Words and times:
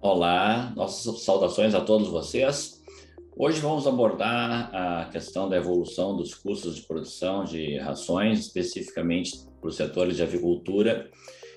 Olá, 0.00 0.72
nossas 0.76 1.22
saudações 1.22 1.74
a 1.74 1.80
todos 1.80 2.08
vocês. 2.08 2.82
Hoje 3.34 3.60
vamos 3.60 3.86
abordar 3.86 4.70
a 4.72 5.06
questão 5.06 5.48
da 5.48 5.56
evolução 5.56 6.14
dos 6.14 6.34
custos 6.34 6.76
de 6.76 6.82
produção 6.82 7.44
de 7.44 7.78
rações, 7.78 8.40
especificamente 8.40 9.38
para 9.58 9.68
os 9.68 9.76
setores 9.76 10.16
de 10.16 10.22
avicultura 10.22 11.10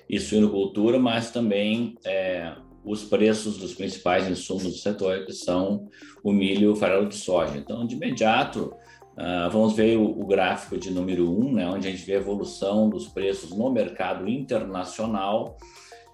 e 0.08 0.18
suinocultura, 0.18 0.98
mas 0.98 1.30
também 1.30 1.96
é, 2.04 2.54
os 2.82 3.04
preços 3.04 3.58
dos 3.58 3.74
principais 3.74 4.26
insumos 4.26 4.64
do 4.64 4.72
setor, 4.72 5.26
que 5.26 5.32
são 5.32 5.86
o 6.24 6.32
milho 6.32 6.62
e 6.62 6.68
o 6.68 6.76
farelo 6.76 7.08
de 7.08 7.16
soja. 7.16 7.58
Então, 7.58 7.86
de 7.86 7.94
imediato, 7.94 8.74
uh, 9.18 9.50
vamos 9.52 9.74
ver 9.74 9.98
o, 9.98 10.18
o, 10.18 10.26
gráfico 10.26 10.78
de 10.78 10.90
número 10.90 11.30
1, 11.30 11.40
um, 11.40 11.52
né, 11.52 11.68
onde 11.68 11.86
a 11.86 11.90
gente 11.90 12.04
vê 12.04 12.14
a 12.14 12.20
evolução 12.20 12.88
dos 12.88 13.06
preços 13.06 13.50
no 13.50 13.70
mercado 13.70 14.26
internacional 14.28 15.58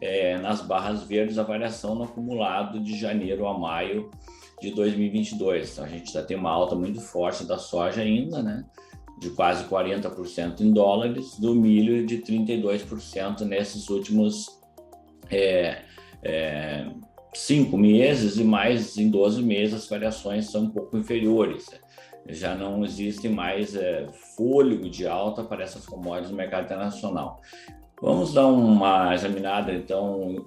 é, 0.00 0.38
nas 0.38 0.60
barras 0.60 1.02
verdes 1.02 1.38
a 1.38 1.42
variação 1.42 1.95
no 1.95 2.04
acumulado 2.04 2.80
de 2.80 2.98
janeiro 2.98 3.46
a 3.46 3.59
maio 3.59 4.10
de 4.60 4.70
2022. 4.70 5.73
Então, 5.73 5.84
a 5.84 5.88
gente 5.88 6.12
já 6.12 6.23
tem 6.23 6.37
uma 6.37 6.50
alta 6.50 6.74
muito 6.74 7.00
forte 7.00 7.45
da 7.45 7.59
soja 7.59 8.02
ainda, 8.02 8.42
né? 8.42 8.64
De 9.18 9.30
quase 9.30 9.64
40% 9.64 10.60
em 10.60 10.73
dólares, 10.73 11.38
do 11.38 11.54
milho 11.54 12.06
de 12.06 12.18
32% 12.18 13.40
nesses 13.42 13.88
últimos 13.88 14.60
é, 15.30 15.82
é, 16.23 16.87
cinco 17.34 17.76
meses 17.76 18.37
e 18.37 18.45
mais 18.45 18.96
em 18.96 19.10
12 19.10 19.42
meses 19.42 19.74
as 19.74 19.88
variações 19.88 20.51
são 20.51 20.65
um 20.65 20.70
pouco 20.70 20.96
inferiores. 20.96 21.66
Já 22.28 22.54
não 22.54 22.84
existe 22.84 23.28
mais 23.28 23.76
é, 23.76 24.09
fôlego 24.37 24.90
de 24.90 25.06
alta 25.06 25.45
para 25.45 25.62
essas 25.62 25.87
commodities 25.87 26.30
no 26.30 26.37
mercado 26.37 26.65
internacional. 26.65 27.40
Vamos 28.02 28.34
dar 28.34 28.46
uma 28.46 29.14
examinada, 29.14 29.73
então, 29.73 30.45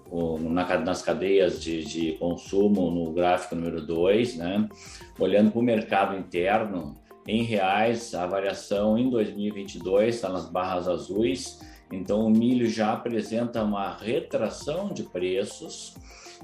nas 0.83 1.01
cadeias 1.01 1.59
de, 1.59 1.83
de 1.83 2.11
consumo 2.13 2.91
no 2.91 3.11
gráfico 3.11 3.55
número 3.55 3.81
2, 3.81 4.37
né? 4.37 4.69
Olhando 5.17 5.49
para 5.49 5.59
o 5.59 5.63
mercado 5.63 6.15
interno, 6.15 6.95
em 7.27 7.41
reais, 7.41 8.13
a 8.13 8.27
variação 8.27 8.99
em 8.99 9.09
2022 9.09 10.13
está 10.13 10.29
nas 10.29 10.47
barras 10.47 10.87
azuis, 10.87 11.59
então 11.91 12.27
o 12.27 12.29
milho 12.29 12.69
já 12.69 12.93
apresenta 12.93 13.63
uma 13.63 13.97
retração 13.97 14.89
de 14.89 15.01
preços. 15.01 15.95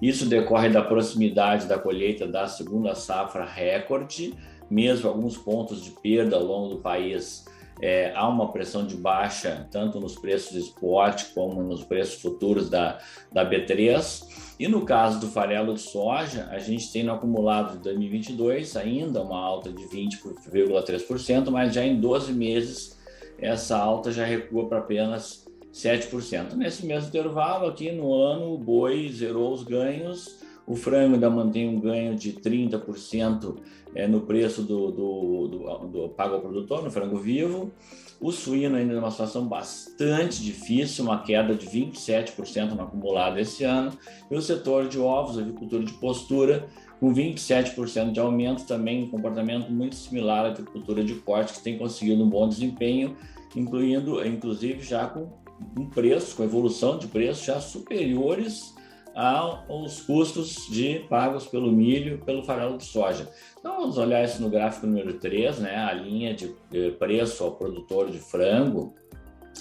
Isso 0.02 0.25
decorre 0.25 0.69
da 0.69 0.81
proximidade 0.81 1.67
da 1.67 1.77
colheita 1.77 2.25
da 2.27 2.47
segunda 2.47 2.95
safra 2.95 3.45
recorde, 3.45 4.33
mesmo 4.69 5.08
alguns 5.08 5.37
pontos 5.37 5.83
de 5.83 5.91
perda 5.91 6.35
ao 6.35 6.43
longo 6.43 6.75
do 6.75 6.81
país 6.81 7.45
é, 7.81 8.13
há 8.15 8.27
uma 8.27 8.51
pressão 8.51 8.85
de 8.85 8.95
baixa 8.95 9.67
tanto 9.69 9.99
nos 9.99 10.15
preços 10.15 10.55
spot 10.55 11.33
como 11.33 11.61
nos 11.61 11.83
preços 11.83 12.21
futuros 12.21 12.69
da, 12.69 12.99
da 13.31 13.49
B3. 13.49 14.45
E 14.57 14.67
no 14.67 14.85
caso 14.85 15.19
do 15.19 15.27
farelo 15.27 15.73
de 15.73 15.81
soja, 15.81 16.47
a 16.51 16.59
gente 16.59 16.91
tem 16.91 17.03
no 17.03 17.13
acumulado 17.13 17.73
de 17.73 17.83
2022 17.83 18.77
ainda 18.77 19.21
uma 19.21 19.37
alta 19.37 19.71
de 19.71 19.83
20,3%, 19.83 21.49
mas 21.51 21.73
já 21.73 21.83
em 21.83 21.99
12 21.99 22.31
meses 22.31 22.97
essa 23.37 23.77
alta 23.77 24.11
já 24.11 24.23
recua 24.23 24.69
para 24.69 24.77
apenas 24.79 25.45
7%. 25.73 26.53
Nesse 26.53 26.85
mesmo 26.85 27.09
intervalo 27.09 27.67
aqui 27.67 27.91
no 27.91 28.13
ano, 28.13 28.53
o 28.53 28.57
boi 28.57 29.09
zerou 29.09 29.53
os 29.53 29.63
ganhos 29.63 30.44
o 30.67 30.75
frango 30.75 31.13
ainda 31.13 31.30
mantém 31.30 31.69
um 31.69 31.80
ganho 31.80 32.16
de 32.16 32.33
30% 32.33 33.55
é, 33.94 34.08
no 34.08 34.21
preço 34.21 34.63
do, 34.63 34.91
do, 34.91 35.47
do, 35.47 35.88
do, 35.88 36.09
pago 36.09 36.35
ao 36.35 36.41
produtor, 36.41 36.83
no 36.83 36.89
frango 36.89 37.17
vivo. 37.17 37.71
O 38.19 38.31
suíno 38.31 38.75
ainda 38.75 38.93
é 38.93 38.97
uma 38.97 39.11
situação 39.11 39.47
bastante 39.47 40.41
difícil, 40.41 41.03
uma 41.03 41.21
queda 41.21 41.53
de 41.53 41.67
27% 41.67 42.71
no 42.71 42.81
acumulado 42.81 43.39
esse 43.39 43.63
ano. 43.63 43.91
E 44.30 44.36
o 44.36 44.41
setor 44.41 44.88
de 44.88 44.97
ovos, 44.97 45.38
avicultura 45.38 45.83
de 45.83 45.93
postura, 45.93 46.67
com 46.99 47.13
27% 47.13 48.11
de 48.11 48.20
aumento, 48.20 48.65
também 48.65 49.03
um 49.03 49.09
comportamento 49.09 49.70
muito 49.70 49.95
similar 49.95 50.45
à 50.45 50.49
agricultura 50.49 51.03
de 51.03 51.14
corte, 51.15 51.53
que 51.53 51.64
tem 51.64 51.77
conseguido 51.77 52.23
um 52.23 52.30
bom 52.30 52.49
desempenho, 52.49 53.15
incluindo, 53.55 54.26
inclusive, 54.26 54.82
já 54.82 55.05
com 55.08 55.30
um 55.77 55.86
preço, 55.86 56.36
com 56.36 56.43
evolução 56.43 56.97
de 56.97 57.08
preços 57.08 57.45
já 57.45 57.59
superiores 57.59 58.74
aos 59.15 60.02
custos 60.02 60.67
de 60.70 60.99
pagos 61.09 61.48
pelo 61.48 61.71
milho, 61.71 62.20
pelo 62.26 62.43
farelo 62.43 62.77
de 62.77 62.83
soja. 62.83 63.31
Então 63.58 63.77
vamos 63.77 63.98
olhar 63.98 64.23
isso 64.26 64.42
no 64.42 64.49
gráfico 64.49 64.86
número 64.86 65.14
3, 65.14 65.59
né? 65.59 65.77
A 65.77 65.93
linha 65.93 66.33
de 66.33 66.53
preço 66.99 67.43
ao 67.43 67.52
produtor 67.52 68.11
de 68.11 68.20
frango, 68.20 68.93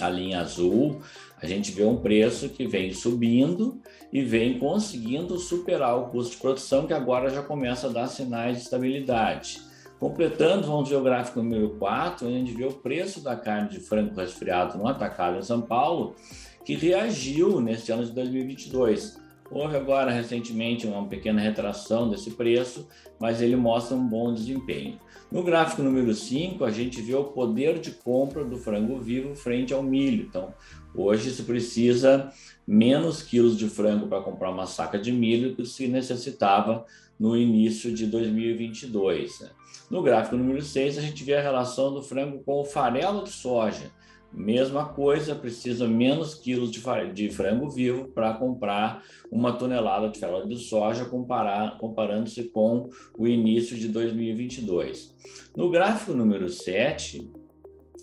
a 0.01 0.11
linha 0.11 0.41
azul, 0.41 1.01
a 1.41 1.47
gente 1.47 1.71
vê 1.71 1.85
um 1.85 1.99
preço 1.99 2.49
que 2.49 2.67
vem 2.67 2.93
subindo 2.93 3.81
e 4.13 4.23
vem 4.23 4.59
conseguindo 4.59 5.39
superar 5.39 5.97
o 5.97 6.07
custo 6.07 6.33
de 6.35 6.41
produção, 6.41 6.87
que 6.87 6.93
agora 6.93 7.31
já 7.31 7.43
começa 7.43 7.87
a 7.87 7.91
dar 7.91 8.09
sinais 8.09 8.57
de 8.57 8.65
estabilidade. 8.65 9.61
Completando, 10.01 10.67
vamos 10.67 10.89
ver 10.89 10.97
o 10.97 11.03
gráfico 11.03 11.41
número 11.41 11.71
4, 11.79 12.27
onde 12.27 12.35
a 12.35 12.39
gente 12.41 12.53
vê 12.53 12.65
o 12.65 12.73
preço 12.73 13.21
da 13.21 13.37
carne 13.37 13.69
de 13.69 13.79
frango 13.79 14.17
resfriado 14.17 14.77
no 14.77 14.89
atacado 14.89 15.39
em 15.39 15.43
São 15.43 15.63
Paulo, 15.63 16.17
que 16.65 16.75
reagiu 16.75 17.61
neste 17.61 17.93
ano 17.93 18.05
de 18.05 18.11
2022. 18.11 19.23
Houve 19.55 19.77
agora 19.77 20.11
recentemente 20.11 20.85
uma 20.85 21.07
pequena 21.07 21.41
retração 21.41 22.11
desse 22.11 22.33
preço, 22.33 22.89
mas 23.21 23.41
ele 23.41 23.55
mostra 23.55 23.97
um 23.97 24.05
bom 24.05 24.35
desempenho. 24.35 24.99
No 25.31 25.45
gráfico 25.45 25.81
número 25.81 26.13
5, 26.13 26.65
a 26.65 26.73
gente 26.73 27.01
vê 27.01 27.15
o 27.15 27.23
poder 27.23 27.79
de 27.79 27.93
compra 27.93 28.45
do 28.45 28.59
frango 28.59 28.99
vivo 28.99 29.37
frente 29.37 29.73
ao 29.73 29.81
milho. 29.81 30.25
Então, 30.25 30.53
hoje 30.93 31.31
se 31.31 31.45
precisa 31.45 32.33
menos 32.67 33.23
quilos 33.23 33.57
de 33.57 33.69
frango 33.69 34.09
para 34.09 34.23
comprar 34.23 34.51
uma 34.51 34.67
saca 34.67 34.99
de 34.99 35.13
milho 35.13 35.51
do 35.51 35.63
que 35.63 35.69
se 35.69 35.87
necessitava 35.87 36.85
no 37.17 37.37
início 37.37 37.95
de 37.95 38.07
2022. 38.07 39.39
Né? 39.39 39.51
No 39.89 40.03
gráfico 40.03 40.37
número 40.37 40.63
6, 40.63 40.99
a 40.99 41.01
gente 41.01 41.23
vê 41.23 41.37
a 41.37 41.43
relação 41.43 41.95
do 41.95 42.03
frango 42.03 42.43
com 42.43 42.61
o 42.61 42.65
farelo 42.65 43.23
de 43.23 43.31
soja. 43.31 43.93
Mesma 44.37 44.87
coisa, 44.87 45.35
precisa 45.35 45.87
menos 45.87 46.35
quilos 46.35 46.71
de, 46.73 46.83
de 47.13 47.31
frango 47.31 47.71
vivo 47.71 48.09
para 48.09 48.35
comprar 48.35 49.05
uma 49.31 49.53
tonelada 49.53 50.09
de 50.09 50.19
farelo 50.19 50.49
de 50.49 50.59
soja, 50.59 51.05
comparando-se 51.05 52.45
com 52.45 52.91
o 53.17 53.29
início 53.29 53.77
de 53.77 53.87
2022. 53.89 55.15
No 55.57 55.71
gráfico 55.71 56.13
número 56.13 56.49
7, 56.49 57.31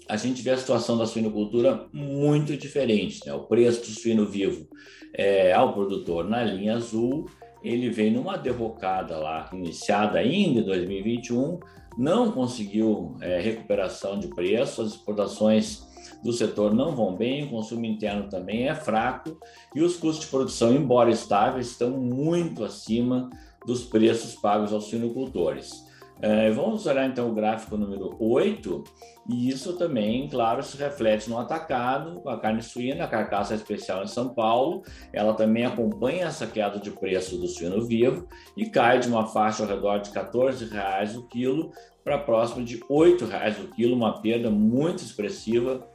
a 0.07 0.15
gente 0.15 0.41
vê 0.41 0.51
a 0.51 0.57
situação 0.57 0.97
da 0.97 1.05
suinocultura 1.05 1.87
muito 1.91 2.55
diferente. 2.55 3.25
Né? 3.25 3.33
O 3.33 3.43
preço 3.43 3.81
do 3.81 3.87
suíno 3.87 4.25
vivo 4.25 4.67
é, 5.13 5.51
ao 5.51 5.73
produtor 5.73 6.29
na 6.29 6.43
linha 6.43 6.75
azul, 6.75 7.29
ele 7.63 7.89
vem 7.89 8.11
numa 8.11 8.37
derrocada 8.37 9.17
lá, 9.17 9.49
iniciada 9.53 10.19
ainda 10.19 10.59
em 10.59 10.63
2021, 10.63 11.59
não 11.97 12.31
conseguiu 12.31 13.15
é, 13.21 13.39
recuperação 13.39 14.19
de 14.19 14.27
preço, 14.27 14.81
as 14.81 14.89
exportações 14.89 15.83
do 16.23 16.31
setor 16.31 16.73
não 16.73 16.95
vão 16.95 17.15
bem, 17.15 17.45
o 17.45 17.49
consumo 17.49 17.85
interno 17.85 18.29
também 18.29 18.67
é 18.67 18.75
fraco 18.75 19.37
e 19.75 19.81
os 19.81 19.95
custos 19.95 20.25
de 20.25 20.31
produção, 20.31 20.73
embora 20.73 21.09
estáveis, 21.09 21.71
estão 21.71 21.91
muito 21.91 22.63
acima 22.63 23.29
dos 23.65 23.83
preços 23.83 24.35
pagos 24.35 24.73
aos 24.73 24.85
suinocultores. 24.85 25.90
É, 26.21 26.51
vamos 26.51 26.85
olhar 26.85 27.07
então 27.07 27.29
o 27.29 27.33
gráfico 27.33 27.75
número 27.75 28.15
8, 28.19 28.83
e 29.27 29.49
isso 29.49 29.75
também, 29.77 30.27
claro, 30.29 30.61
se 30.61 30.77
reflete 30.77 31.27
no 31.27 31.39
atacado, 31.39 32.21
a 32.29 32.37
carne 32.37 32.61
suína, 32.61 33.05
a 33.05 33.07
carcaça 33.07 33.55
especial 33.55 34.03
em 34.03 34.07
São 34.07 34.29
Paulo, 34.29 34.83
ela 35.11 35.33
também 35.33 35.65
acompanha 35.65 36.27
essa 36.27 36.45
queda 36.45 36.79
de 36.79 36.91
preço 36.91 37.37
do 37.37 37.47
suíno 37.47 37.85
vivo 37.85 38.27
e 38.55 38.69
cai 38.69 38.99
de 38.99 39.07
uma 39.07 39.25
faixa 39.25 39.63
ao 39.63 39.69
redor 39.69 39.99
de 39.99 40.11
R$ 40.11 40.69
reais 40.71 41.15
o 41.15 41.27
quilo 41.27 41.71
para 42.03 42.19
próximo 42.19 42.63
de 42.63 42.75
R$ 42.75 43.25
reais 43.27 43.59
o 43.59 43.67
quilo, 43.69 43.95
uma 43.95 44.21
perda 44.21 44.51
muito 44.51 45.03
expressiva 45.03 45.87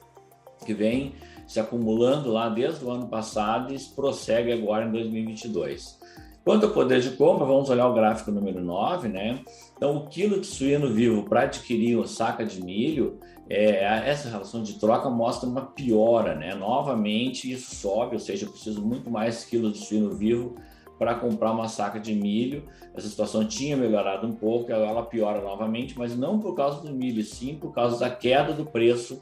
que 0.64 0.74
vem 0.74 1.14
se 1.46 1.60
acumulando 1.60 2.32
lá 2.32 2.48
desde 2.48 2.84
o 2.84 2.90
ano 2.90 3.08
passado 3.08 3.72
e 3.72 3.78
prossegue 3.94 4.52
agora 4.52 4.86
em 4.86 4.90
2022. 4.90 5.98
Quanto 6.46 6.66
ao 6.66 6.72
poder 6.72 7.00
de 7.00 7.10
compra, 7.10 7.44
vamos 7.44 7.68
olhar 7.70 7.88
o 7.88 7.92
gráfico 7.92 8.30
número 8.30 8.62
9, 8.62 9.08
né? 9.08 9.40
Então, 9.76 9.96
o 9.96 10.06
quilo 10.06 10.40
de 10.40 10.46
suíno 10.46 10.88
vivo 10.88 11.24
para 11.24 11.40
adquirir 11.40 11.96
uma 11.96 12.06
saca 12.06 12.44
de 12.46 12.62
milho, 12.62 13.18
é, 13.50 13.82
essa 14.08 14.28
relação 14.28 14.62
de 14.62 14.74
troca 14.74 15.10
mostra 15.10 15.48
uma 15.48 15.62
piora, 15.62 16.36
né? 16.36 16.54
Novamente, 16.54 17.50
isso 17.50 17.74
sobe, 17.74 18.14
ou 18.14 18.20
seja, 18.20 18.46
eu 18.46 18.50
preciso 18.52 18.80
muito 18.80 19.10
mais 19.10 19.44
quilos 19.44 19.72
de 19.72 19.84
suíno 19.84 20.12
vivo 20.12 20.54
para 20.96 21.16
comprar 21.16 21.50
uma 21.50 21.66
saca 21.66 21.98
de 21.98 22.14
milho. 22.14 22.62
Essa 22.94 23.08
situação 23.08 23.44
tinha 23.44 23.76
melhorado 23.76 24.24
um 24.24 24.32
pouco, 24.32 24.70
ela 24.70 25.02
piora 25.02 25.40
novamente, 25.40 25.98
mas 25.98 26.16
não 26.16 26.38
por 26.38 26.54
causa 26.54 26.80
do 26.80 26.94
milho, 26.94 27.24
sim 27.24 27.56
por 27.56 27.74
causa 27.74 27.98
da 27.98 28.08
queda 28.08 28.52
do 28.52 28.64
preço 28.64 29.20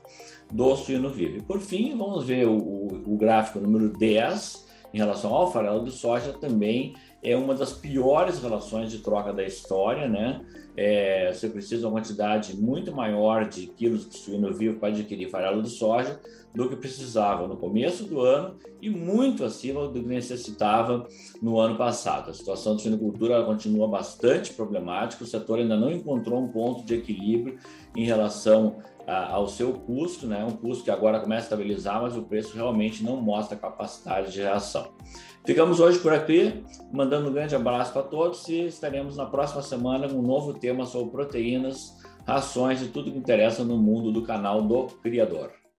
do 0.53 0.77
suíno 0.77 1.09
vivo. 1.09 1.39
E 1.39 1.43
por 1.43 1.59
fim, 1.59 1.97
vamos 1.97 2.27
ver 2.27 2.47
o, 2.47 2.55
o, 2.55 3.15
o 3.15 3.17
gráfico 3.17 3.61
número 3.61 3.89
10, 3.97 4.65
em 4.95 4.99
relação 4.99 5.35
ao 5.35 5.51
farelo 5.51 5.85
de 5.85 5.91
soja, 5.91 6.33
também 6.33 6.95
é 7.21 7.37
uma 7.37 7.53
das 7.53 7.73
piores 7.73 8.41
relações 8.41 8.93
de 8.93 8.99
troca 9.01 9.33
da 9.33 9.43
história, 9.43 10.09
né? 10.09 10.41
É, 10.77 11.33
você 11.33 11.49
precisa 11.49 11.83
de 11.83 11.87
uma 11.87 11.93
quantidade 11.93 12.57
muito 12.57 12.93
maior 12.93 13.49
de 13.49 13.69
quilos 13.69 14.09
de 14.09 14.17
suíno 14.17 14.53
vivo 14.53 14.79
para 14.81 14.89
adquirir 14.89 15.31
farelo 15.31 15.63
de 15.63 15.71
soja 15.71 16.21
do 16.55 16.69
que 16.69 16.77
precisava 16.77 17.49
no 17.49 17.57
começo 17.57 18.05
do 18.05 18.21
ano 18.21 18.57
e 18.81 18.89
muito 18.89 19.45
acima 19.45 19.89
do 19.89 20.01
que 20.01 20.07
necessitava 20.07 21.07
no 21.43 21.59
ano 21.59 21.77
passado. 21.77 22.31
A 22.31 22.35
situação 22.35 22.75
da 22.75 22.83
suinocultura 22.83 23.43
continua 23.45 23.89
bastante 23.89 24.53
problemática, 24.53 25.25
o 25.25 25.27
setor 25.27 25.59
ainda 25.59 25.77
não 25.77 25.91
encontrou 25.91 26.41
um 26.41 26.49
ponto 26.49 26.85
de 26.85 26.95
equilíbrio 26.95 27.59
em 27.97 28.05
relação 28.05 28.79
a, 29.07 29.33
ao 29.33 29.49
seu 29.49 29.73
custo, 29.73 30.27
né? 30.27 30.45
um 30.45 30.57
custo 30.57 30.85
que 30.85 30.91
agora 30.91 31.21
começa 31.21 31.43
a 31.43 31.47
estabilizar, 31.47 32.03
mas 32.03 32.17
o 32.17 32.23
preço 32.23 32.55
realmente 32.55 33.03
não 33.03 33.17
mostra 33.17 33.57
capacidade 33.57 34.33
de 34.33 34.41
reação. 34.41 34.93
Ficamos 35.45 35.79
hoje 35.79 35.99
por 35.99 36.13
aqui, 36.13 36.65
mandando 36.91 37.29
um 37.29 37.33
grande 37.33 37.55
abraço 37.55 37.93
para 37.93 38.03
todos 38.03 38.49
e 38.49 38.67
estaremos 38.67 39.17
na 39.17 39.27
próxima 39.27 39.61
semana 39.61 40.09
com 40.09 40.17
um 40.17 40.23
novo 40.23 40.55
tema 40.65 40.87
sobre 40.87 41.13
proteínas, 41.13 41.95
rações 42.27 42.81
e 42.81 42.89
tudo 42.89 43.13
que 43.13 43.19
interessa 43.19 43.63
no 43.63 43.77
mundo 43.77 44.11
do 44.11 44.23
canal 44.23 44.63
do 44.63 44.87
Criador. 45.03 45.64